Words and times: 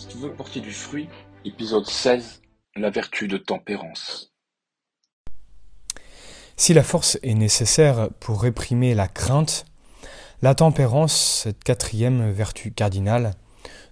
Si 0.00 0.06
tu 0.06 0.16
veux 0.16 0.32
porter 0.32 0.60
du 0.60 0.72
fruit, 0.72 1.10
épisode 1.44 1.86
16, 1.86 2.40
la 2.74 2.90
la 6.72 6.82
force 6.82 7.18
est 7.22 7.34
nécessaire 7.34 8.08
pour 8.18 8.40
réprimer 8.40 8.94
la 8.94 9.08
crainte, 9.08 9.66
la 10.40 10.54
tempérance, 10.54 11.42
cette 11.42 11.62
quatrième 11.62 12.30
vertu 12.30 12.70
cardinale, 12.72 13.34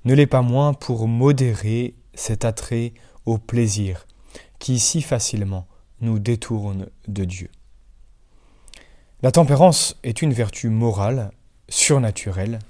ne 0.07 0.15
l'est 0.15 0.27
pas 0.27 0.41
moins 0.41 0.73
pour 0.73 1.07
modérer 1.09 1.95
cet 2.15 2.47
attrait 2.47 2.95
au 3.27 3.37
plaisir 3.37 4.07
qui 4.59 4.79
si 4.79 5.03
facilement 5.03 5.67
nous 6.01 6.19
détourne 6.19 6.89
de 7.07 7.27
Dieu. 7.27 7.51
La 9.21 9.31
tempérance 9.31 9.95
est 10.05 10.23
une 10.23 10.33
vertu 10.33 10.71
morale, 10.71 11.33
surnaturelle, 11.69 12.61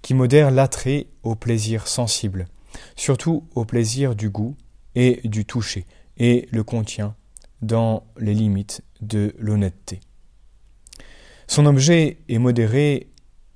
qui 0.00 0.14
modère 0.14 0.50
l'attrait 0.50 1.08
au 1.22 1.34
plaisir 1.34 1.86
sensible, 1.86 2.48
surtout 2.96 3.44
au 3.54 3.64
plaisir 3.64 4.14
du 4.14 4.30
goût 4.30 4.56
et 4.94 5.20
du 5.24 5.44
toucher, 5.44 5.86
et 6.18 6.48
le 6.50 6.62
contient 6.62 7.14
dans 7.62 8.04
les 8.18 8.34
limites 8.34 8.82
de 9.00 9.34
l'honnêteté. 9.38 10.00
Son 11.46 11.66
objet 11.66 12.18
est 12.28 12.38
modérer 12.38 13.08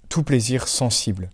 tout 0.09 0.23
plaisir 0.23 0.69
sensible, 0.69 1.31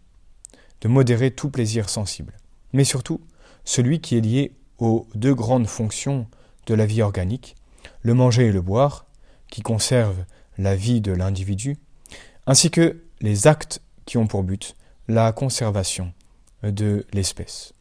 de 0.80 0.88
modérer 0.88 1.30
tout 1.30 1.50
plaisir 1.50 1.88
sensible, 1.88 2.36
mais 2.72 2.84
surtout 2.84 3.20
celui 3.64 4.00
qui 4.00 4.16
est 4.16 4.20
lié 4.20 4.52
aux 4.78 5.06
deux 5.14 5.34
grandes 5.34 5.66
fonctions 5.66 6.26
de 6.66 6.74
la 6.74 6.86
vie 6.86 7.02
organique, 7.02 7.56
le 8.02 8.14
manger 8.14 8.46
et 8.46 8.52
le 8.52 8.62
boire, 8.62 9.06
qui 9.48 9.62
conservent 9.62 10.24
la 10.58 10.74
vie 10.74 11.00
de 11.00 11.12
l'individu, 11.12 11.76
ainsi 12.46 12.70
que 12.70 13.02
les 13.20 13.46
actes 13.46 13.82
qui 14.06 14.16
ont 14.16 14.26
pour 14.26 14.42
but 14.42 14.74
la 15.08 15.32
conservation 15.32 16.12
de 16.62 17.06
l'espèce. 17.12 17.72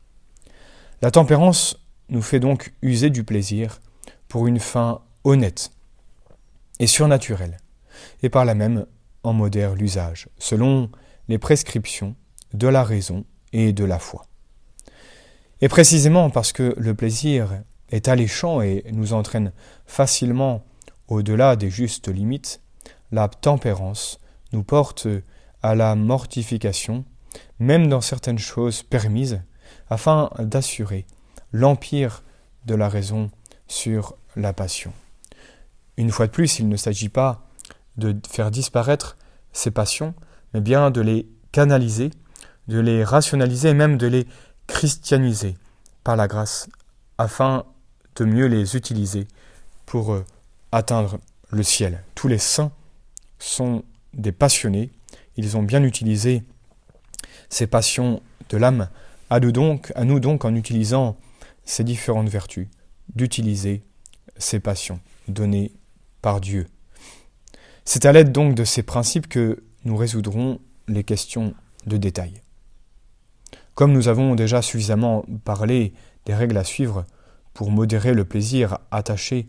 La 1.01 1.11
tempérance 1.11 1.77
nous 2.09 2.21
fait 2.21 2.39
donc 2.39 2.73
user 2.81 3.09
du 3.09 3.23
plaisir 3.23 3.81
pour 4.27 4.47
une 4.47 4.59
fin 4.59 5.01
honnête 5.23 5.71
et 6.79 6.87
surnaturelle, 6.87 7.57
et 8.23 8.29
par 8.29 8.45
là 8.45 8.55
même 8.55 8.85
en 9.23 9.33
modère 9.33 9.75
l'usage, 9.75 10.29
selon 10.37 10.89
les 11.27 11.37
prescriptions 11.37 12.15
de 12.53 12.67
la 12.67 12.83
raison 12.83 13.25
et 13.53 13.73
de 13.73 13.85
la 13.85 13.99
foi. 13.99 14.25
Et 15.61 15.69
précisément 15.69 16.29
parce 16.29 16.51
que 16.51 16.73
le 16.77 16.95
plaisir 16.95 17.61
est 17.89 18.07
alléchant 18.07 18.61
et 18.61 18.83
nous 18.91 19.13
entraîne 19.13 19.51
facilement 19.85 20.63
au-delà 21.07 21.55
des 21.55 21.69
justes 21.69 22.07
limites, 22.07 22.61
la 23.11 23.27
tempérance 23.27 24.19
nous 24.53 24.63
porte 24.63 25.07
à 25.61 25.75
la 25.75 25.95
mortification, 25.95 27.05
même 27.59 27.87
dans 27.87 28.01
certaines 28.01 28.39
choses 28.39 28.83
permises, 28.83 29.41
afin 29.89 30.29
d'assurer 30.39 31.05
l'empire 31.51 32.23
de 32.65 32.75
la 32.75 32.89
raison 32.89 33.29
sur 33.67 34.15
la 34.35 34.53
passion. 34.53 34.93
Une 35.97 36.11
fois 36.11 36.27
de 36.27 36.31
plus, 36.31 36.59
il 36.59 36.69
ne 36.69 36.77
s'agit 36.77 37.09
pas 37.09 37.47
de 37.97 38.15
faire 38.29 38.51
disparaître 38.51 39.17
ces 39.51 39.71
passions, 39.71 40.13
mais 40.53 40.61
bien 40.61 40.91
de 40.91 41.01
les 41.01 41.27
canaliser, 41.51 42.11
de 42.67 42.79
les 42.79 43.03
rationaliser 43.03 43.69
et 43.69 43.73
même 43.73 43.97
de 43.97 44.07
les 44.07 44.27
christianiser 44.67 45.57
par 46.03 46.15
la 46.15 46.27
grâce, 46.27 46.69
afin 47.17 47.65
de 48.15 48.25
mieux 48.25 48.47
les 48.47 48.75
utiliser 48.75 49.27
pour 49.85 50.13
euh, 50.13 50.25
atteindre 50.71 51.19
le 51.51 51.63
ciel. 51.63 52.03
Tous 52.15 52.27
les 52.27 52.37
saints 52.37 52.71
sont 53.39 53.83
des 54.13 54.31
passionnés, 54.31 54.91
ils 55.35 55.57
ont 55.57 55.63
bien 55.63 55.83
utilisé 55.83 56.43
ces 57.51 57.67
passions 57.67 58.23
de 58.49 58.57
l'âme. 58.57 58.89
À 59.29 59.39
nous 59.39 59.51
donc, 59.51 59.91
à 59.95 60.03
nous 60.03 60.19
donc, 60.19 60.45
en 60.45 60.55
utilisant 60.55 61.17
ces 61.63 61.83
différentes 61.83 62.29
vertus, 62.29 62.67
d'utiliser 63.13 63.83
ces 64.37 64.59
passions 64.59 64.99
données 65.27 65.71
par 66.23 66.41
Dieu. 66.41 66.67
C'est 67.85 68.05
à 68.05 68.11
l'aide 68.11 68.31
donc 68.31 68.55
de 68.55 68.63
ces 68.63 68.81
principes 68.81 69.27
que 69.27 69.63
nous 69.85 69.95
résoudrons 69.95 70.59
les 70.87 71.03
questions 71.03 71.53
de 71.85 71.97
détail. 71.97 72.41
Comme 73.75 73.93
nous 73.93 74.07
avons 74.07 74.35
déjà 74.35 74.61
suffisamment 74.61 75.25
parlé 75.43 75.93
des 76.25 76.33
règles 76.33 76.57
à 76.57 76.63
suivre 76.63 77.05
pour 77.53 77.71
modérer 77.71 78.13
le 78.13 78.25
plaisir 78.25 78.77
attaché 78.91 79.47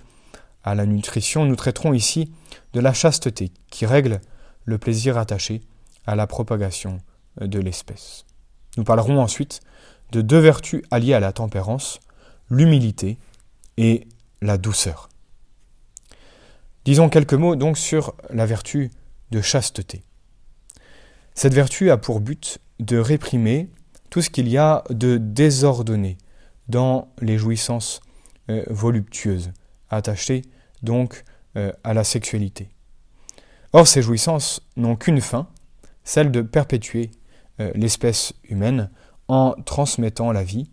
à 0.64 0.74
la 0.74 0.86
nutrition, 0.86 1.44
nous 1.44 1.56
traiterons 1.56 1.92
ici 1.92 2.32
de 2.72 2.80
la 2.80 2.92
chasteté 2.92 3.52
qui 3.70 3.86
règle 3.86 4.20
le 4.64 4.78
plaisir 4.78 5.18
attaché 5.18 5.62
à 6.06 6.14
la 6.14 6.26
propagation 6.26 7.00
de 7.40 7.58
l'espèce. 7.58 8.24
Nous 8.76 8.84
parlerons 8.84 9.20
ensuite 9.20 9.60
de 10.12 10.20
deux 10.20 10.38
vertus 10.38 10.82
alliées 10.90 11.14
à 11.14 11.20
la 11.20 11.32
tempérance, 11.32 12.00
l'humilité 12.50 13.18
et 13.76 14.06
la 14.40 14.58
douceur. 14.58 15.08
Disons 16.84 17.08
quelques 17.08 17.34
mots 17.34 17.56
donc 17.56 17.78
sur 17.78 18.14
la 18.30 18.44
vertu 18.44 18.90
de 19.30 19.40
chasteté. 19.40 20.02
Cette 21.34 21.54
vertu 21.54 21.90
a 21.90 21.96
pour 21.96 22.20
but 22.20 22.58
de 22.80 22.98
réprimer 22.98 23.70
tout 24.10 24.20
ce 24.20 24.30
qu'il 24.30 24.48
y 24.48 24.58
a 24.58 24.84
de 24.90 25.16
désordonné 25.16 26.18
dans 26.68 27.08
les 27.20 27.38
jouissances 27.38 28.00
euh, 28.50 28.64
voluptueuses, 28.68 29.52
attachées 29.88 30.42
donc 30.82 31.24
euh, 31.56 31.72
à 31.84 31.94
la 31.94 32.04
sexualité. 32.04 32.68
Or, 33.72 33.86
ces 33.86 34.02
jouissances 34.02 34.60
n'ont 34.76 34.96
qu'une 34.96 35.20
fin, 35.20 35.48
celle 36.04 36.30
de 36.30 36.42
perpétuer 36.42 37.10
l'espèce 37.58 38.32
humaine 38.44 38.90
en 39.28 39.54
transmettant 39.64 40.32
la 40.32 40.44
vie 40.44 40.70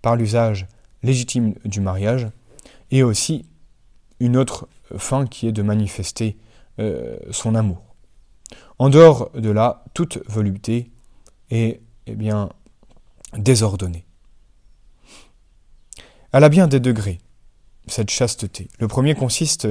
par 0.00 0.16
l'usage 0.16 0.66
légitime 1.02 1.54
du 1.64 1.80
mariage, 1.80 2.28
et 2.90 3.02
aussi 3.02 3.46
une 4.20 4.36
autre 4.36 4.68
fin 4.96 5.26
qui 5.26 5.48
est 5.48 5.52
de 5.52 5.62
manifester 5.62 6.36
son 7.30 7.54
amour. 7.54 7.94
En 8.78 8.88
dehors 8.88 9.30
de 9.32 9.50
là, 9.50 9.84
toute 9.94 10.18
volupté 10.28 10.90
est 11.50 11.80
eh 12.06 12.14
bien, 12.14 12.50
désordonnée. 13.36 14.04
Elle 16.32 16.44
a 16.44 16.48
bien 16.48 16.66
des 16.66 16.80
degrés, 16.80 17.20
cette 17.86 18.10
chasteté. 18.10 18.68
Le 18.78 18.88
premier 18.88 19.14
consiste 19.14 19.68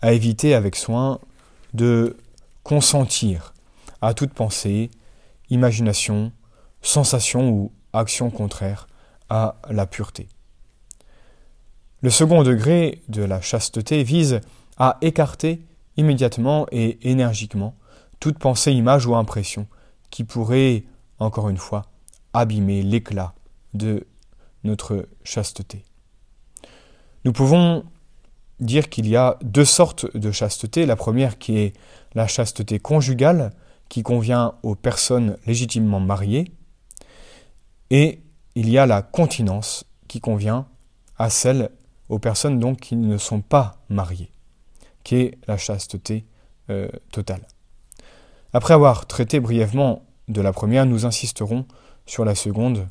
à 0.00 0.12
éviter 0.12 0.54
avec 0.54 0.76
soin 0.76 1.20
de 1.74 2.16
consentir 2.62 3.54
à 4.00 4.14
toute 4.14 4.34
pensée, 4.34 4.90
imagination, 5.52 6.32
sensation 6.80 7.50
ou 7.50 7.72
action 7.92 8.30
contraire 8.30 8.88
à 9.28 9.56
la 9.70 9.86
pureté. 9.86 10.28
Le 12.00 12.10
second 12.10 12.42
degré 12.42 13.02
de 13.08 13.22
la 13.22 13.40
chasteté 13.40 14.02
vise 14.02 14.40
à 14.76 14.98
écarter 15.02 15.64
immédiatement 15.96 16.66
et 16.72 16.98
énergiquement 17.08 17.76
toute 18.18 18.38
pensée, 18.38 18.72
image 18.72 19.06
ou 19.06 19.14
impression 19.14 19.66
qui 20.10 20.24
pourrait, 20.24 20.84
encore 21.18 21.48
une 21.48 21.58
fois, 21.58 21.86
abîmer 22.32 22.82
l'éclat 22.82 23.34
de 23.74 24.06
notre 24.64 25.08
chasteté. 25.22 25.84
Nous 27.24 27.32
pouvons 27.32 27.84
dire 28.60 28.88
qu'il 28.88 29.08
y 29.08 29.16
a 29.16 29.38
deux 29.42 29.64
sortes 29.64 30.16
de 30.16 30.30
chasteté. 30.30 30.86
La 30.86 30.96
première 30.96 31.38
qui 31.38 31.58
est 31.58 31.72
la 32.14 32.26
chasteté 32.26 32.78
conjugale, 32.78 33.52
qui 33.92 34.02
convient 34.02 34.54
aux 34.62 34.74
personnes 34.74 35.36
légitimement 35.46 36.00
mariées, 36.00 36.50
et 37.90 38.22
il 38.54 38.70
y 38.70 38.78
a 38.78 38.86
la 38.86 39.02
continence 39.02 39.84
qui 40.08 40.18
convient 40.18 40.66
à 41.18 41.28
celles 41.28 41.68
aux 42.08 42.18
personnes 42.18 42.58
donc 42.58 42.80
qui 42.80 42.96
ne 42.96 43.18
sont 43.18 43.42
pas 43.42 43.82
mariées, 43.90 44.32
qui 45.04 45.16
est 45.16 45.38
la 45.46 45.58
chasteté 45.58 46.24
euh, 46.70 46.88
totale. 47.10 47.46
Après 48.54 48.72
avoir 48.72 49.04
traité 49.06 49.40
brièvement 49.40 50.06
de 50.26 50.40
la 50.40 50.54
première, 50.54 50.86
nous 50.86 51.04
insisterons 51.04 51.66
sur 52.06 52.24
la 52.24 52.34
seconde, 52.34 52.88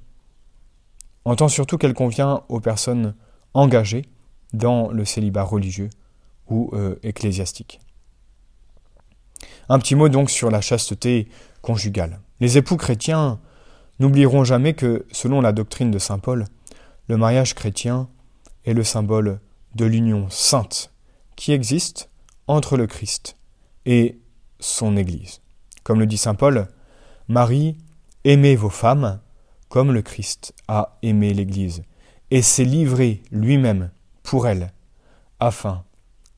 en 1.26 1.36
tant 1.36 1.48
surtout 1.48 1.80
qu'elle 1.80 1.96
convient 1.96 2.44
aux 2.48 2.60
personnes 2.60 3.16
engagées 3.56 4.06
dans 4.54 4.92
le 4.92 5.04
célibat 5.04 5.46
religieux 5.46 5.90
ou 6.48 6.70
euh, 6.74 7.00
ecclésiastique. 7.02 7.80
Un 9.72 9.80
petit 9.80 9.96
mot 9.96 10.10
donc 10.10 10.30
sur 10.30 10.52
la 10.52 10.60
chasteté 10.60 11.30
conjugale. 11.62 12.20
Les 12.42 12.58
époux 12.58 12.76
chrétiens 12.76 13.40
n'oublieront 14.00 14.44
jamais 14.44 14.74
que, 14.74 15.06
selon 15.14 15.40
la 15.40 15.54
doctrine 15.54 15.92
de 15.92 15.98
Saint 15.98 16.20
Paul, 16.20 16.44
le 17.08 17.16
mariage 17.16 17.56
chrétien 17.56 18.10
est 18.66 18.74
le 18.74 18.84
symbole 18.84 19.40
de 19.76 19.86
l'union 19.86 20.30
sainte 20.30 20.92
qui 21.38 21.54
existe 21.54 22.10
entre 22.48 22.76
le 22.76 22.86
Christ 22.86 23.38
et 23.86 24.20
son 24.60 24.98
Église. 24.98 25.40
Comme 25.84 26.02
le 26.02 26.06
dit 26.06 26.18
Saint 26.18 26.36
Paul, 26.36 26.68
Marie, 27.30 27.78
aimez 28.26 28.58
vos 28.58 28.70
femmes 28.70 29.22
comme 29.70 29.94
le 29.94 30.02
Christ 30.02 30.54
a 30.68 30.98
aimé 31.02 31.34
l'Église 31.34 31.84
et 32.30 32.42
s'est 32.42 32.66
livré 32.66 33.24
lui-même 33.32 33.90
pour 34.22 34.50
elle, 34.50 34.74
afin 35.40 35.86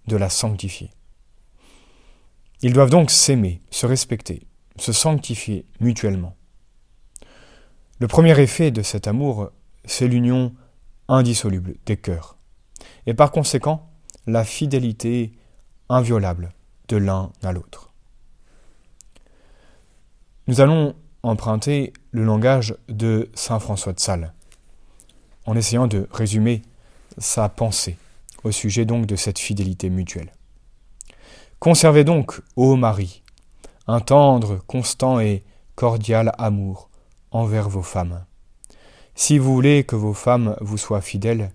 de 0.06 0.18
la 0.18 0.30
sanctifier. 0.30 0.92
Ils 2.64 2.74
doivent 2.74 2.90
donc 2.90 3.12
s'aimer, 3.12 3.62
se 3.70 3.86
respecter, 3.86 4.48
se 4.78 4.94
sanctifier 4.94 5.66
mutuellement. 5.80 6.36
Le 8.00 8.08
premier 8.08 8.40
effet 8.40 8.72
de 8.72 8.82
cet 8.82 9.08
amour 9.08 9.52
c'est 9.86 10.08
l'union 10.08 10.54
indissoluble 11.08 11.76
des 11.86 11.98
cœurs, 11.98 12.38
et 13.06 13.14
par 13.14 13.32
conséquent 13.32 13.90
la 14.28 14.46
fidélité 14.46 15.34
inviolable 15.90 16.54
de 16.88 16.98
l'un 16.98 17.32
à 17.44 17.52
l'autre. 17.52 17.92
Nous 20.48 20.62
allons 20.62 20.96
emprunter 21.22 21.94
le 22.12 22.24
langage 22.24 22.76
de 22.90 23.30
Saint 23.34 23.60
François 23.60 23.94
de 23.94 24.00
Sales, 24.00 24.34
en 25.46 25.56
essayant 25.56 25.88
de 25.88 26.08
résumer 26.12 26.62
sa 27.18 27.50
pensée 27.50 27.98
au 28.44 28.52
sujet 28.52 28.86
donc 28.86 29.06
de 29.06 29.16
cette 29.16 29.40
fidélité 29.40 29.90
mutuelle. 29.90 30.33
Conservez 31.64 32.04
donc, 32.04 32.42
ô 32.58 32.76
Marie, 32.76 33.24
un 33.88 34.02
tendre, 34.02 34.60
constant 34.68 35.22
et 35.22 35.46
cordial 35.76 36.34
amour 36.38 36.90
envers 37.32 37.70
vos 37.70 37.82
femmes. 37.82 38.26
Si 39.16 39.38
vous 39.38 39.54
voulez 39.54 39.86
que 39.86 39.96
vos 39.96 40.14
femmes 40.14 40.58
vous 40.60 40.78
soient 40.78 41.00
fidèles, 41.00 41.54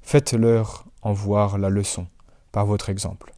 faites-leur 0.00 0.84
en 1.02 1.12
voir 1.12 1.58
la 1.58 1.70
leçon 1.70 2.06
par 2.52 2.66
votre 2.66 2.88
exemple. 2.88 3.34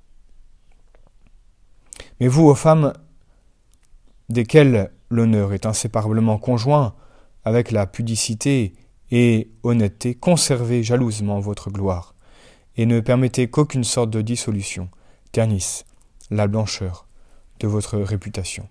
Mais 2.20 2.28
vous, 2.28 2.44
aux 2.44 2.54
femmes, 2.54 2.92
desquelles 4.28 4.92
l'honneur 5.08 5.54
est 5.54 5.64
inséparablement 5.64 6.36
conjoint 6.36 6.96
avec 7.46 7.70
la 7.70 7.86
pudicité 7.86 8.74
et 9.10 9.50
honnêteté, 9.62 10.16
conservez 10.16 10.82
jalousement 10.82 11.40
votre 11.40 11.70
gloire, 11.70 12.14
et 12.76 12.84
ne 12.84 13.00
permettez 13.00 13.48
qu'aucune 13.48 13.84
sorte 13.84 14.10
de 14.10 14.20
dissolution 14.20 14.90
ternisse 15.32 15.86
la 16.30 16.46
blancheur 16.46 17.06
de 17.60 17.66
votre 17.66 17.98
réputation. 17.98 18.68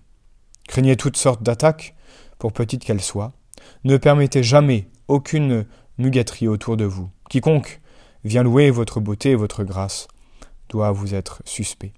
Craignez 0.68 0.96
toutes 0.96 1.16
sortes 1.16 1.42
d'attaques, 1.42 1.94
pour 2.40 2.52
petites 2.52 2.84
qu'elles 2.84 3.02
soient. 3.02 3.32
Ne 3.84 3.96
permettez 3.96 4.42
jamais 4.42 4.88
aucune 5.06 5.66
mugaterie 5.98 6.48
autour 6.48 6.76
de 6.76 6.86
vous. 6.86 7.10
Quiconque 7.28 7.80
vient 8.24 8.42
louer 8.42 8.70
votre 8.70 8.98
beauté 8.98 9.30
et 9.30 9.36
votre 9.36 9.62
grâce 9.62 10.08
doit 10.68 10.90
vous 10.90 11.14
être 11.14 11.42
suspect. 11.44 11.92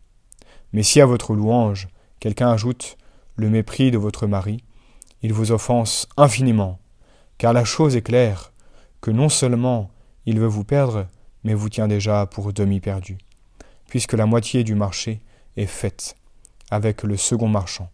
Mais 0.73 0.83
si 0.83 1.01
à 1.01 1.07
votre 1.07 1.35
louange 1.35 1.89
quelqu'un 2.21 2.51
ajoute 2.51 2.99
le 3.37 3.49
mépris 3.49 3.91
de 3.91 3.99
votre 3.99 4.27
mari, 4.27 4.65
il 5.23 5.33
vous 5.33 5.53
offense 5.53 6.09
infiniment, 6.17 6.81
car 7.39 7.53
la 7.53 7.65
chose 7.65 7.97
est 7.97 8.03
claire, 8.03 8.53
que 9.01 9.11
non 9.11 9.29
seulement 9.29 9.91
il 10.27 10.39
veut 10.41 10.47
vous 10.47 10.65
perdre, 10.65 11.07
mais 11.45 11.55
vous 11.55 11.69
tient 11.69 11.89
déjà 11.89 12.27
pour 12.27 12.53
demi 12.53 12.81
perdu, 12.81 13.19
puisque 13.89 14.13
la 14.15 14.27
moitié 14.27 14.65
du 14.65 14.75
marché 14.75 15.21
est 15.57 15.67
faite 15.67 16.17
avec 16.71 17.03
le 17.03 17.17
second 17.17 17.49
marchand, 17.49 17.91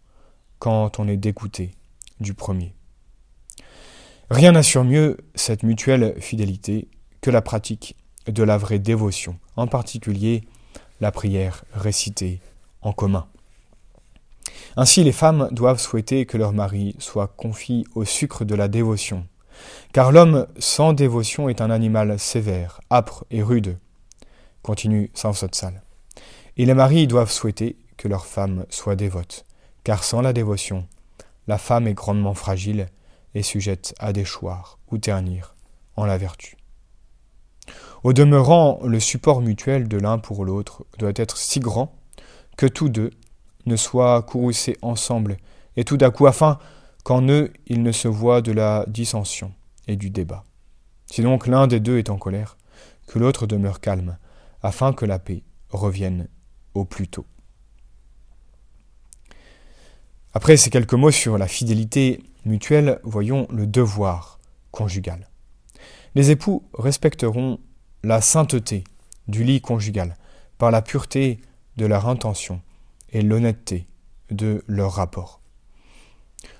quand 0.59 0.99
on 0.99 1.07
est 1.07 1.17
dégoûté 1.17 1.71
du 2.19 2.33
premier. 2.33 2.73
Rien 4.29 4.51
n'assure 4.51 4.83
mieux 4.83 5.17
cette 5.35 5.63
mutuelle 5.63 6.15
fidélité 6.21 6.87
que 7.21 7.31
la 7.31 7.41
pratique 7.41 7.95
de 8.27 8.43
la 8.43 8.57
vraie 8.57 8.79
dévotion, 8.79 9.37
en 9.55 9.67
particulier 9.67 10.43
la 11.01 11.11
prière 11.11 11.65
récitée 11.73 12.39
en 12.81 12.93
commun. 12.93 13.27
Ainsi 14.75 15.03
les 15.03 15.11
femmes 15.11 15.49
doivent 15.51 15.79
souhaiter 15.79 16.25
que 16.25 16.37
leur 16.37 16.53
mari 16.53 16.95
soit 16.99 17.27
confié 17.27 17.83
au 17.95 18.05
sucre 18.05 18.45
de 18.45 18.55
la 18.55 18.67
dévotion, 18.67 19.25
car 19.93 20.11
l'homme 20.11 20.47
sans 20.57 20.93
dévotion 20.93 21.49
est 21.49 21.61
un 21.61 21.71
animal 21.71 22.19
sévère, 22.19 22.79
âpre 22.91 23.25
et 23.31 23.41
rude, 23.41 23.77
continue 24.61 25.09
Saint 25.13 25.33
Sotsal. 25.33 25.81
Et 26.59 26.65
les 26.65 26.73
maris 26.73 27.07
doivent 27.07 27.31
souhaiter 27.31 27.77
que 27.95 28.09
leur 28.09 28.25
femme 28.25 28.65
soit 28.69 28.97
dévote, 28.97 29.45
car 29.85 30.03
sans 30.03 30.19
la 30.19 30.33
dévotion, 30.33 30.85
la 31.47 31.57
femme 31.57 31.87
est 31.87 31.93
grandement 31.93 32.33
fragile 32.33 32.87
et 33.33 33.43
sujette 33.43 33.95
à 33.97 34.11
déchoir 34.11 34.77
ou 34.91 34.97
ternir 34.97 35.55
en 35.95 36.03
la 36.03 36.17
vertu. 36.17 36.57
Au 38.03 38.11
demeurant, 38.11 38.81
le 38.83 38.99
support 38.99 39.39
mutuel 39.39 39.87
de 39.87 39.97
l'un 39.97 40.17
pour 40.17 40.43
l'autre 40.43 40.85
doit 40.97 41.13
être 41.15 41.37
si 41.37 41.61
grand 41.61 41.95
que 42.57 42.65
tous 42.65 42.89
deux 42.89 43.11
ne 43.65 43.77
soient 43.77 44.21
courroucés 44.23 44.75
ensemble 44.81 45.37
et 45.77 45.85
tout 45.85 45.97
à 46.01 46.11
coup 46.11 46.27
afin 46.27 46.59
qu'en 47.05 47.25
eux 47.29 47.53
il 47.67 47.83
ne 47.83 47.93
se 47.93 48.09
voit 48.09 48.41
de 48.41 48.51
la 48.51 48.83
dissension 48.89 49.53
et 49.87 49.95
du 49.95 50.09
débat. 50.09 50.43
Si 51.05 51.21
donc 51.21 51.47
l'un 51.47 51.67
des 51.67 51.79
deux 51.79 51.99
est 51.99 52.09
en 52.09 52.17
colère, 52.17 52.57
que 53.07 53.17
l'autre 53.17 53.47
demeure 53.47 53.79
calme, 53.79 54.17
afin 54.61 54.91
que 54.91 55.05
la 55.05 55.19
paix 55.19 55.43
revienne 55.69 56.27
au 56.73 56.85
plus 56.85 57.07
tôt. 57.07 57.25
Après 60.33 60.57
ces 60.57 60.69
quelques 60.69 60.93
mots 60.93 61.11
sur 61.11 61.37
la 61.37 61.47
fidélité 61.47 62.21
mutuelle, 62.45 62.99
voyons 63.03 63.47
le 63.51 63.65
devoir 63.65 64.39
conjugal. 64.71 65.27
Les 66.15 66.31
époux 66.31 66.63
respecteront 66.73 67.59
la 68.03 68.21
sainteté 68.21 68.83
du 69.27 69.43
lit 69.43 69.61
conjugal 69.61 70.15
par 70.57 70.71
la 70.71 70.81
pureté 70.81 71.39
de 71.77 71.85
leur 71.85 72.07
intention 72.07 72.61
et 73.11 73.21
l'honnêteté 73.21 73.87
de 74.29 74.63
leur 74.67 74.93
rapport. 74.93 75.41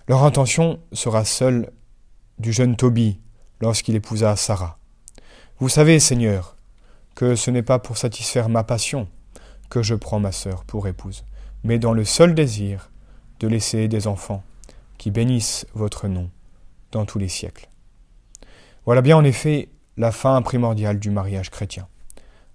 Leur 0.07 0.23
intention 0.23 0.79
sera 0.91 1.23
seule 1.25 1.71
du 2.39 2.51
jeune 2.51 2.75
Tobie 2.75 3.19
lorsqu'il 3.61 3.95
épousa 3.95 4.35
Sarah. 4.35 4.79
Vous 5.59 5.69
savez, 5.69 5.99
Seigneur, 5.99 6.55
que 7.15 7.35
ce 7.35 7.51
n'est 7.51 7.63
pas 7.63 7.79
pour 7.79 7.97
satisfaire 7.97 8.49
ma 8.49 8.63
passion 8.63 9.07
que 9.69 9.83
je 9.83 9.95
prends 9.95 10.19
ma 10.19 10.31
sœur 10.31 10.63
pour 10.65 10.87
épouse, 10.87 11.25
mais 11.63 11.79
dans 11.79 11.93
le 11.93 12.03
seul 12.03 12.33
désir 12.35 12.91
de 13.39 13.47
laisser 13.47 13.87
des 13.87 14.07
enfants 14.07 14.43
qui 14.97 15.11
bénissent 15.11 15.65
votre 15.73 16.07
nom 16.07 16.29
dans 16.91 17.05
tous 17.05 17.19
les 17.19 17.29
siècles. 17.29 17.69
Voilà 18.85 19.01
bien 19.01 19.17
en 19.17 19.23
effet 19.23 19.69
la 19.97 20.11
fin 20.11 20.41
primordiale 20.41 20.99
du 20.99 21.11
mariage 21.11 21.49
chrétien. 21.49 21.87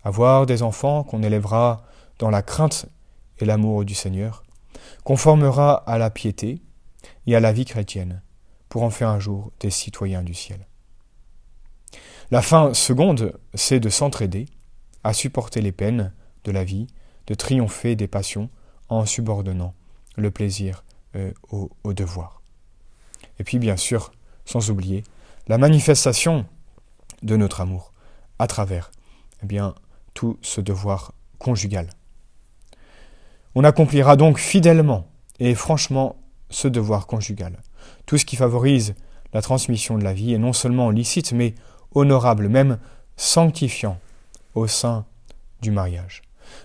Avoir 0.02 0.46
des 0.46 0.62
enfants 0.62 1.04
qu'on 1.04 1.22
élèvera 1.22 1.84
dans 2.18 2.30
la 2.30 2.42
crainte 2.42 2.86
et 3.38 3.44
l'amour 3.44 3.84
du 3.84 3.94
Seigneur, 3.94 4.44
conformera 5.04 5.74
à 5.86 5.98
la 5.98 6.10
piété 6.10 6.62
et 7.26 7.36
à 7.36 7.40
la 7.40 7.52
vie 7.52 7.64
chrétienne, 7.64 8.22
pour 8.68 8.82
en 8.82 8.90
faire 8.90 9.08
un 9.08 9.18
jour 9.18 9.52
des 9.60 9.70
citoyens 9.70 10.22
du 10.22 10.34
ciel. 10.34 10.66
La 12.30 12.42
fin 12.42 12.74
seconde, 12.74 13.38
c'est 13.54 13.80
de 13.80 13.88
s'entraider, 13.88 14.46
à 15.02 15.12
supporter 15.12 15.60
les 15.60 15.72
peines 15.72 16.12
de 16.44 16.52
la 16.52 16.64
vie, 16.64 16.86
de 17.26 17.34
triompher 17.34 17.96
des 17.96 18.08
passions 18.08 18.50
en 18.88 19.06
subordonnant 19.06 19.74
le 20.16 20.30
plaisir 20.30 20.84
euh, 21.16 21.32
au, 21.50 21.70
au 21.84 21.92
devoir. 21.92 22.42
Et 23.38 23.44
puis 23.44 23.58
bien 23.58 23.76
sûr, 23.76 24.12
sans 24.44 24.70
oublier, 24.70 25.04
la 25.48 25.58
manifestation 25.58 26.46
de 27.22 27.36
notre 27.36 27.60
amour 27.60 27.92
à 28.38 28.46
travers 28.46 28.90
eh 29.42 29.46
bien, 29.46 29.74
tout 30.14 30.38
ce 30.42 30.60
devoir 30.60 31.12
conjugal. 31.38 31.90
On 33.54 33.64
accomplira 33.64 34.16
donc 34.16 34.38
fidèlement 34.38 35.06
et 35.38 35.54
franchement 35.54 36.16
ce 36.50 36.68
devoir 36.68 37.06
conjugal. 37.06 37.60
Tout 38.06 38.18
ce 38.18 38.24
qui 38.24 38.36
favorise 38.36 38.94
la 39.32 39.42
transmission 39.42 39.98
de 39.98 40.04
la 40.04 40.14
vie 40.14 40.32
est 40.32 40.38
non 40.38 40.52
seulement 40.52 40.90
licite, 40.90 41.32
mais 41.32 41.54
honorable, 41.94 42.48
même 42.48 42.78
sanctifiant 43.16 43.98
au 44.54 44.66
sein 44.66 45.04
du 45.60 45.70
mariage. 45.70 46.22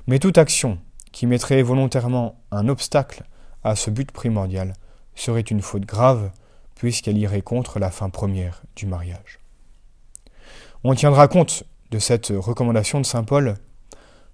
Mais 0.07 0.19
toute 0.19 0.37
action 0.37 0.79
qui 1.11 1.25
mettrait 1.25 1.61
volontairement 1.61 2.39
un 2.51 2.67
obstacle 2.67 3.23
à 3.63 3.75
ce 3.75 3.89
but 3.89 4.11
primordial 4.11 4.73
serait 5.15 5.41
une 5.41 5.61
faute 5.61 5.85
grave, 5.85 6.31
puisqu'elle 6.75 7.17
irait 7.17 7.41
contre 7.41 7.79
la 7.79 7.91
fin 7.91 8.09
première 8.09 8.63
du 8.75 8.85
mariage. 8.85 9.39
On 10.83 10.95
tiendra 10.95 11.27
compte 11.27 11.63
de 11.91 11.99
cette 11.99 12.31
recommandation 12.35 13.01
de 13.01 13.05
Saint 13.05 13.23
Paul. 13.23 13.57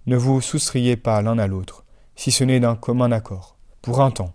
Ne 0.06 0.16
vous 0.16 0.42
soustriez 0.42 0.96
pas 0.96 1.22
l'un 1.22 1.40
à 1.40 1.48
l'autre, 1.48 1.84
si 2.16 2.32
ce 2.32 2.44
n'est 2.44 2.60
d'un 2.60 2.76
commun 2.76 3.12
accord, 3.12 3.58
pour 3.82 4.02
un 4.02 4.12
temps, 4.12 4.34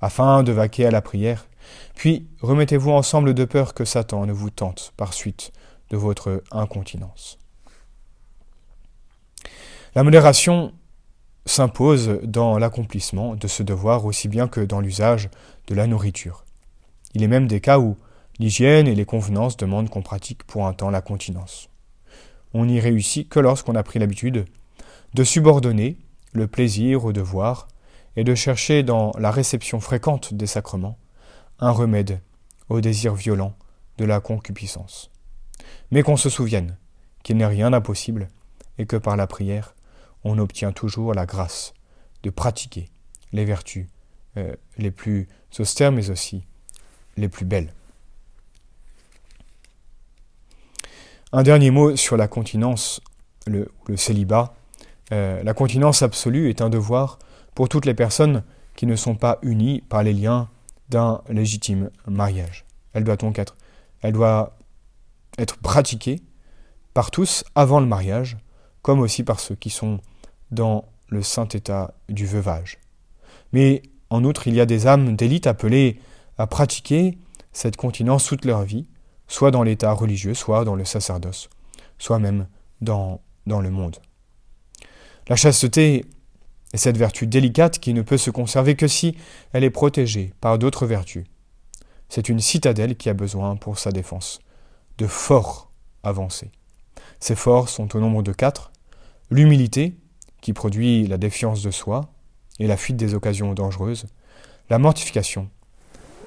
afin 0.00 0.42
de 0.42 0.52
vaquer 0.52 0.84
à 0.86 0.90
la 0.90 1.00
prière, 1.00 1.46
puis 1.94 2.28
remettez-vous 2.40 2.90
ensemble 2.90 3.34
de 3.34 3.44
peur 3.44 3.74
que 3.74 3.84
Satan 3.84 4.26
ne 4.26 4.32
vous 4.32 4.50
tente 4.50 4.92
par 4.96 5.14
suite 5.14 5.52
de 5.90 5.96
votre 5.96 6.42
incontinence. 6.50 7.38
La 9.94 10.02
modération 10.02 10.72
s'impose 11.46 12.20
dans 12.22 12.58
l'accomplissement 12.58 13.34
de 13.34 13.48
ce 13.48 13.62
devoir 13.62 14.04
aussi 14.04 14.28
bien 14.28 14.48
que 14.48 14.60
dans 14.60 14.80
l'usage 14.80 15.30
de 15.66 15.74
la 15.74 15.86
nourriture. 15.86 16.44
Il 17.14 17.22
est 17.22 17.28
même 17.28 17.46
des 17.46 17.60
cas 17.60 17.78
où 17.78 17.96
l'hygiène 18.38 18.86
et 18.86 18.94
les 18.94 19.06
convenances 19.06 19.56
demandent 19.56 19.88
qu'on 19.88 20.02
pratique 20.02 20.44
pour 20.44 20.66
un 20.66 20.72
temps 20.72 20.90
la 20.90 21.00
continence. 21.00 21.70
On 22.54 22.66
n'y 22.66 22.80
réussit 22.80 23.28
que 23.28 23.40
lorsqu'on 23.40 23.74
a 23.74 23.82
pris 23.82 23.98
l'habitude 23.98 24.44
de 25.14 25.24
subordonner 25.24 25.98
le 26.32 26.46
plaisir 26.46 27.04
au 27.04 27.12
devoir, 27.12 27.68
et 28.18 28.24
de 28.24 28.34
chercher 28.34 28.82
dans 28.82 29.12
la 29.16 29.30
réception 29.30 29.78
fréquente 29.78 30.34
des 30.34 30.48
sacrements 30.48 30.98
un 31.60 31.70
remède 31.70 32.20
au 32.68 32.80
désir 32.80 33.14
violent 33.14 33.54
de 33.96 34.04
la 34.04 34.18
concupiscence. 34.18 35.12
Mais 35.92 36.02
qu'on 36.02 36.16
se 36.16 36.28
souvienne 36.28 36.76
qu'il 37.22 37.36
n'est 37.36 37.46
rien 37.46 37.70
d'impossible 37.70 38.26
et 38.76 38.86
que 38.86 38.96
par 38.96 39.16
la 39.16 39.28
prière, 39.28 39.76
on 40.24 40.38
obtient 40.38 40.72
toujours 40.72 41.14
la 41.14 41.26
grâce 41.26 41.74
de 42.22 42.30
pratiquer 42.30 42.88
les 43.32 43.44
vertus 43.44 43.86
euh, 44.36 44.54
les 44.76 44.90
plus 44.90 45.28
austères 45.58 45.92
mais 45.92 46.10
aussi 46.10 46.44
les 47.16 47.28
plus 47.28 47.44
belles. 47.44 47.72
Un 51.32 51.42
dernier 51.42 51.70
mot 51.70 51.94
sur 51.96 52.16
la 52.16 52.26
continence, 52.26 53.00
le, 53.46 53.70
célibat. 53.96 54.54
Euh, 55.12 55.42
la 55.42 55.52
continence 55.52 56.02
absolue 56.02 56.48
est 56.48 56.62
un 56.62 56.70
devoir 56.70 57.18
pour 57.54 57.68
toutes 57.68 57.84
les 57.84 57.94
personnes 57.94 58.44
qui 58.76 58.86
ne 58.86 58.96
sont 58.96 59.14
pas 59.14 59.38
unies 59.42 59.82
par 59.82 60.02
les 60.02 60.14
liens 60.14 60.48
d'un 60.88 61.20
légitime 61.28 61.90
mariage. 62.06 62.64
Elle 62.94 63.04
doit 63.04 63.16
donc 63.16 63.38
être, 63.38 63.56
elle 64.00 64.12
doit 64.12 64.56
être 65.36 65.58
pratiquée 65.58 66.22
par 66.94 67.10
tous 67.10 67.44
avant 67.54 67.80
le 67.80 67.86
mariage, 67.86 68.38
comme 68.88 69.00
aussi 69.00 69.22
par 69.22 69.38
ceux 69.38 69.54
qui 69.54 69.68
sont 69.68 70.00
dans 70.50 70.86
le 71.08 71.22
saint 71.22 71.46
état 71.48 71.92
du 72.08 72.24
veuvage. 72.24 72.78
Mais 73.52 73.82
en 74.08 74.24
outre, 74.24 74.46
il 74.46 74.54
y 74.54 74.62
a 74.62 74.64
des 74.64 74.86
âmes 74.86 75.14
d'élite 75.14 75.46
appelées 75.46 76.00
à 76.38 76.46
pratiquer 76.46 77.18
cette 77.52 77.76
continence 77.76 78.24
toute 78.24 78.46
leur 78.46 78.62
vie, 78.62 78.88
soit 79.26 79.50
dans 79.50 79.62
l'état 79.62 79.92
religieux, 79.92 80.32
soit 80.32 80.64
dans 80.64 80.74
le 80.74 80.86
sacerdoce, 80.86 81.50
soit 81.98 82.18
même 82.18 82.46
dans, 82.80 83.20
dans 83.46 83.60
le 83.60 83.70
monde. 83.70 83.98
La 85.28 85.36
chasteté 85.36 86.06
est 86.72 86.78
cette 86.78 86.96
vertu 86.96 87.26
délicate 87.26 87.80
qui 87.80 87.92
ne 87.92 88.00
peut 88.00 88.16
se 88.16 88.30
conserver 88.30 88.74
que 88.74 88.88
si 88.88 89.18
elle 89.52 89.64
est 89.64 89.70
protégée 89.70 90.32
par 90.40 90.58
d'autres 90.58 90.86
vertus. 90.86 91.26
C'est 92.08 92.30
une 92.30 92.40
citadelle 92.40 92.96
qui 92.96 93.10
a 93.10 93.14
besoin 93.14 93.56
pour 93.56 93.78
sa 93.78 93.92
défense 93.92 94.38
de 94.96 95.06
forts 95.06 95.70
avancés. 96.02 96.52
Ces 97.20 97.34
forts 97.34 97.68
sont 97.68 97.94
au 97.94 98.00
nombre 98.00 98.22
de 98.22 98.32
quatre 98.32 98.72
l'humilité, 99.30 99.96
qui 100.40 100.52
produit 100.52 101.06
la 101.06 101.18
défiance 101.18 101.62
de 101.62 101.70
soi 101.70 102.12
et 102.58 102.66
la 102.66 102.76
fuite 102.76 102.96
des 102.96 103.14
occasions 103.14 103.54
dangereuses, 103.54 104.06
la 104.70 104.78
mortification, 104.78 105.48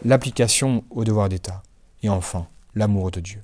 l'application 0.04 0.84
au 0.90 1.04
devoir 1.04 1.30
d'État, 1.30 1.64
et 2.04 2.10
enfin 2.10 2.48
l'amour 2.76 3.12
de 3.12 3.20
Dieu. 3.20 3.42